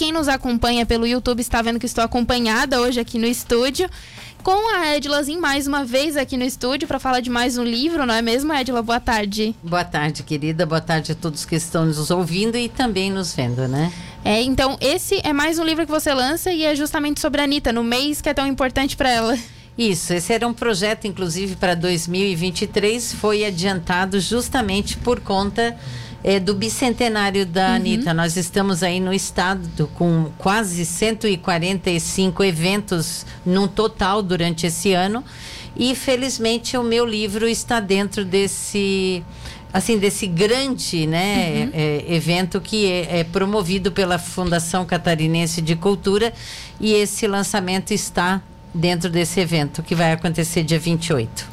[0.00, 3.86] quem nos acompanha pelo YouTube está vendo que estou acompanhada hoje aqui no estúdio
[4.42, 8.06] com a Edlazinho mais uma vez aqui no estúdio para falar de mais um livro,
[8.06, 8.80] não é mesmo, Edla?
[8.80, 9.54] Boa tarde.
[9.62, 10.64] Boa tarde, querida.
[10.64, 13.92] Boa tarde a todos que estão nos ouvindo e também nos vendo, né?
[14.24, 17.44] É, então esse é mais um livro que você lança e é justamente sobre a
[17.44, 19.38] Anitta, no mês que é tão importante para ela.
[19.78, 25.76] Isso, esse era um projeto, inclusive, para 2023, foi adiantado justamente por conta
[26.22, 27.74] é, do bicentenário da uhum.
[27.76, 28.14] Anitta.
[28.14, 35.24] Nós estamos aí no estado com quase 145 eventos no total durante esse ano.
[35.76, 39.22] E felizmente o meu livro está dentro desse
[39.72, 41.70] assim desse grande né uhum.
[41.72, 46.32] é, evento que é, é, promovido pela Fundação Catarinense de Cultura
[46.80, 51.46] e esse lançamento está dentro desse evento que vai acontecer dia 28.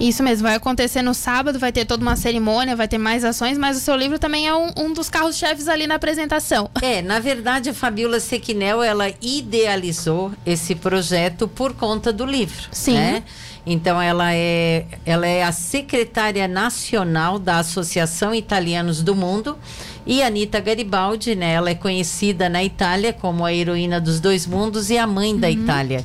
[0.00, 3.56] Isso mesmo, vai acontecer no sábado, vai ter toda uma cerimônia, vai ter mais ações,
[3.56, 6.68] mas o seu livro também é um, um dos carros-chefes ali na apresentação.
[6.82, 12.68] É, na verdade, a Fabiola Sequinel, ela idealizou esse projeto por conta do livro.
[12.72, 12.94] Sim.
[12.94, 13.22] Né?
[13.64, 19.56] Então ela é, ela é a secretária nacional da Associação Italianos do Mundo
[20.04, 21.52] e Anita Garibaldi, né?
[21.52, 25.46] Ela é conhecida na Itália como a heroína dos dois mundos e a mãe da
[25.46, 25.54] uhum.
[25.54, 26.04] Itália.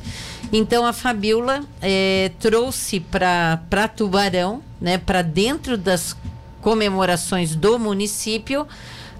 [0.52, 6.16] Então a Fabiola é, trouxe para Tubarão, né, para dentro das
[6.60, 8.66] comemorações do município,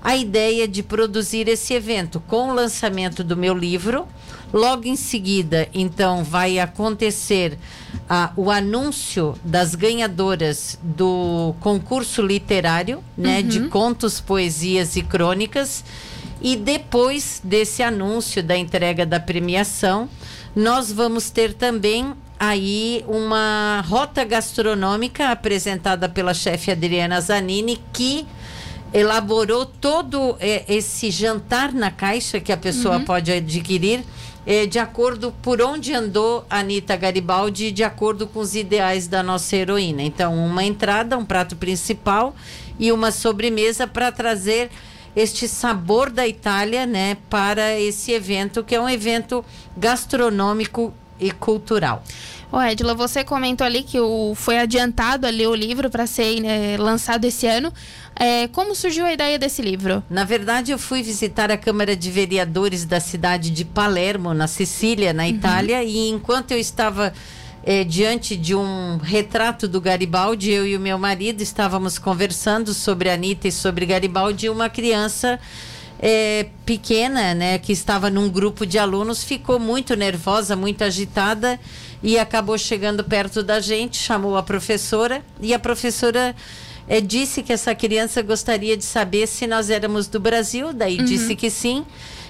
[0.03, 4.07] a ideia de produzir esse evento com o lançamento do meu livro.
[4.53, 7.59] Logo em seguida, então, vai acontecer
[8.09, 13.49] ah, o anúncio das ganhadoras do concurso literário, né, uhum.
[13.49, 15.85] de contos, poesias e crônicas.
[16.41, 20.09] E depois desse anúncio da entrega da premiação,
[20.55, 28.27] nós vamos ter também aí uma rota gastronômica apresentada pela chefe Adriana Zanini, que
[28.93, 33.05] elaborou todo é, esse jantar na caixa que a pessoa uhum.
[33.05, 34.03] pode adquirir
[34.47, 39.23] é, de acordo por onde andou a Anitta Garibaldi, de acordo com os ideais da
[39.23, 40.03] nossa heroína.
[40.03, 42.35] Então, uma entrada, um prato principal
[42.79, 44.71] e uma sobremesa para trazer
[45.15, 49.45] este sabor da Itália, né, para esse evento que é um evento
[49.77, 52.03] gastronômico e cultural.
[52.51, 56.79] Ô Edila, você comentou ali que o, foi adiantado ali o livro para ser né,
[56.79, 57.71] lançado esse ano.
[58.17, 60.03] É, como surgiu a ideia desse livro?
[60.09, 65.13] Na verdade, eu fui visitar a Câmara de Vereadores da cidade de Palermo, na Sicília,
[65.13, 65.29] na uhum.
[65.29, 67.13] Itália, e enquanto eu estava
[67.63, 73.11] é, diante de um retrato do Garibaldi, eu e o meu marido estávamos conversando sobre
[73.11, 75.39] Anitta e sobre Garibaldi, e uma criança
[76.01, 81.59] é, pequena, né, que estava num grupo de alunos, ficou muito nervosa, muito agitada
[82.03, 86.35] e acabou chegando perto da gente, chamou a professora e a professora
[86.89, 91.05] é, disse que essa criança gostaria de saber se nós éramos do Brasil, daí uhum.
[91.05, 91.85] disse que sim.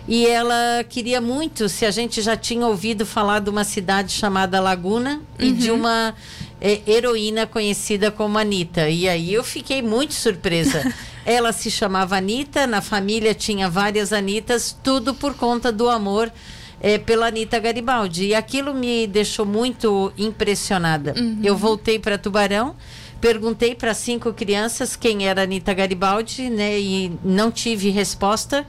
[0.08, 4.58] E ela queria muito se a gente já tinha ouvido falar de uma cidade chamada
[4.58, 5.46] Laguna uhum.
[5.46, 5.76] e de uhum.
[5.76, 6.14] uma
[6.58, 8.88] é, heroína conhecida como Anitta.
[8.88, 10.82] E aí eu fiquei muito surpresa.
[11.26, 16.32] ela se chamava Anitta, na família tinha várias Anitas, tudo por conta do amor
[16.80, 18.28] é, pela Anitta Garibaldi.
[18.28, 21.12] E aquilo me deixou muito impressionada.
[21.19, 21.40] Uhum.
[21.44, 22.75] Eu voltei para Tubarão.
[23.20, 26.78] Perguntei para cinco crianças quem era Anitta Garibaldi, né?
[26.78, 28.64] E não tive resposta.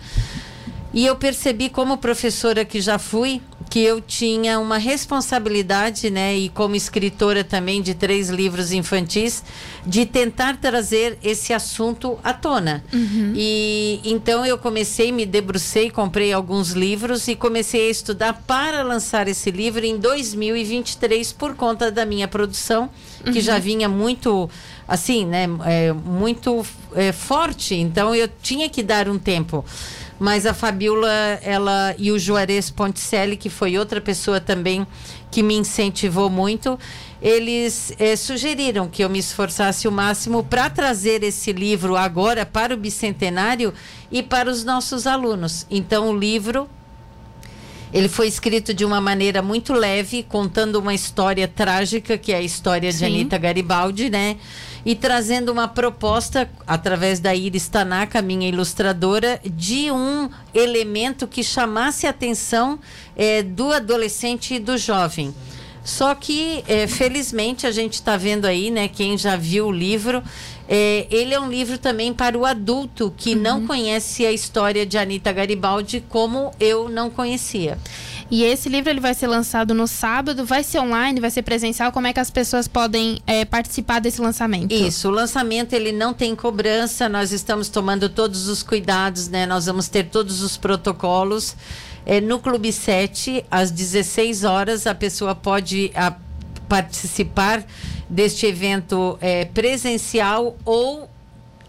[0.94, 6.50] E eu percebi, como professora que já fui, que eu tinha uma responsabilidade, né, e
[6.50, 9.44] como escritora também de três livros infantis,
[9.86, 12.84] de tentar trazer esse assunto à tona.
[12.92, 13.34] Uhum.
[13.36, 19.28] E então eu comecei, me debrucei, comprei alguns livros e comecei a estudar para lançar
[19.28, 22.90] esse livro em 2023 por conta da minha produção,
[23.24, 23.42] que uhum.
[23.42, 24.50] já vinha muito
[24.88, 27.76] assim, né, é, muito é, forte.
[27.76, 29.64] Então eu tinha que dar um tempo
[30.20, 31.10] mas a Fabiola,
[31.42, 34.86] ela e o Juarez Ponticelli, que foi outra pessoa também
[35.32, 36.78] que me incentivou muito,
[37.22, 42.74] eles eh, sugeriram que eu me esforçasse o máximo para trazer esse livro agora para
[42.74, 43.74] o bicentenário
[44.12, 45.66] e para os nossos alunos.
[45.70, 46.70] Então, o livro
[47.94, 52.42] ele foi escrito de uma maneira muito leve, contando uma história trágica, que é a
[52.42, 52.98] história Sim.
[52.98, 54.38] de Anitta Garibaldi, né?
[54.86, 62.08] E trazendo uma proposta, através da Iris Tanaka, minha ilustradora, de um elemento que chamasse
[62.08, 62.80] a atenção
[63.16, 65.34] é, do adolescente e do jovem.
[65.84, 68.88] Só que, é, felizmente, a gente está vendo aí, né?
[68.88, 70.24] Quem já viu o livro,
[70.72, 73.42] É, ele é um livro também para o adulto que uhum.
[73.42, 77.76] não conhece a história de Anita Garibaldi como eu não conhecia.
[78.30, 81.92] E esse livro ele vai ser lançado no sábado, vai ser online, vai ser presencial.
[81.92, 84.72] Como é que as pessoas podem é, participar desse lançamento?
[84.72, 87.10] Isso, o lançamento ele não tem cobrança.
[87.10, 89.48] Nós estamos tomando todos os cuidados, né?
[89.48, 91.56] Nós vamos ter todos os protocolos.
[92.06, 96.14] É, no Clube 7, às 16 horas, a pessoa pode a,
[96.68, 97.66] participar
[98.10, 101.10] deste evento é, presencial ou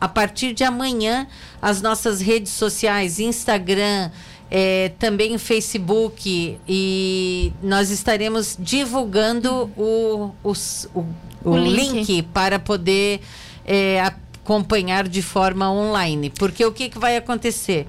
[0.01, 1.27] a partir de amanhã
[1.61, 4.11] as nossas redes sociais, Instagram,
[4.51, 10.53] é, também Facebook e nós estaremos divulgando o, o,
[10.95, 11.07] o,
[11.45, 12.07] o link.
[12.07, 12.23] link.
[12.23, 13.21] para poder
[13.65, 16.31] é, acompanhar de forma online.
[16.31, 17.87] Porque o que, que vai acontecer?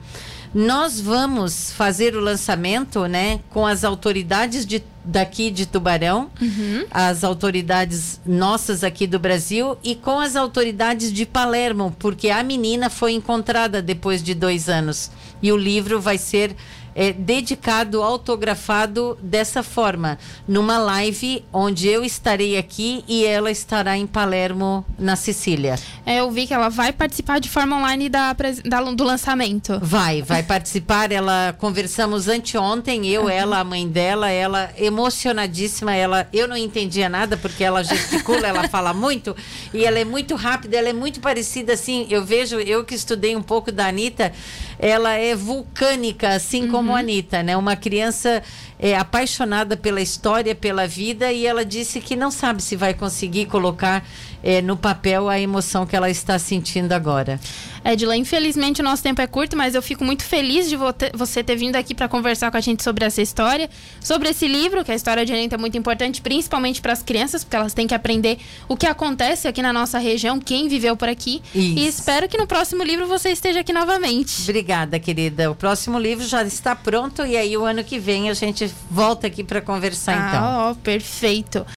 [0.53, 6.85] Nós vamos fazer o lançamento, né, com as autoridades de, daqui de Tubarão, uhum.
[6.91, 12.89] as autoridades nossas aqui do Brasil e com as autoridades de Palermo, porque a menina
[12.89, 15.11] foi encontrada depois de dois anos
[15.41, 16.55] e o livro vai ser
[16.95, 20.17] é, dedicado, autografado dessa forma,
[20.47, 25.75] numa live onde eu estarei aqui e ela estará em Palermo, na Sicília.
[26.05, 28.35] É, eu vi que ela vai participar de forma online da,
[28.65, 29.79] da do lançamento.
[29.81, 31.11] Vai, vai participar.
[31.11, 33.29] Ela conversamos anteontem, eu, uhum.
[33.29, 35.95] ela, a mãe dela, ela emocionadíssima.
[35.95, 39.35] Ela, eu não entendia nada porque ela gesticula, ela fala muito
[39.73, 42.07] e ela é muito rápida, ela é muito parecida assim.
[42.09, 44.33] Eu vejo, eu que estudei um pouco da Anitta,
[44.79, 46.71] ela é vulcânica, assim uhum.
[46.81, 47.55] Como a Anitta, né?
[47.55, 48.41] Uma criança
[48.79, 53.45] é, apaixonada pela história, pela vida, e ela disse que não sabe se vai conseguir
[53.45, 54.03] colocar
[54.43, 57.39] é, no papel a emoção que ela está sentindo agora.
[57.83, 60.77] Edila, infelizmente o nosso tempo é curto, mas eu fico muito feliz de
[61.13, 64.85] você ter vindo aqui para conversar com a gente sobre essa história, sobre esse livro,
[64.85, 67.87] que a história de Anitta é muito importante, principalmente para as crianças, porque elas têm
[67.87, 71.41] que aprender o que acontece aqui na nossa região, quem viveu por aqui.
[71.55, 71.79] Isso.
[71.79, 74.43] E espero que no próximo livro você esteja aqui novamente.
[74.43, 75.49] Obrigada, querida.
[75.49, 79.25] O próximo livro já está pronto e aí o ano que vem a gente volta
[79.25, 80.71] aqui para conversar ah, então.
[80.71, 81.65] Ó, perfeito.